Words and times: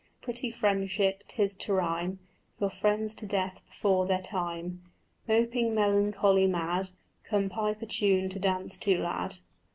Pretty 0.19 0.49
friendship 0.49 1.23
'tis 1.27 1.53
to 1.57 1.73
rhyme 1.73 2.17
Your 2.59 2.71
friends 2.71 3.13
to 3.17 3.27
death 3.27 3.61
before 3.67 4.07
their 4.07 4.19
time 4.19 4.81
Moping 5.27 5.75
melancholy 5.75 6.47
mad: 6.47 6.89
Come, 7.23 7.49
pipe 7.49 7.83
a 7.83 7.85
tune 7.85 8.27
to 8.29 8.39
dance 8.39 8.79
to, 8.79 8.97
lad." 8.97 9.37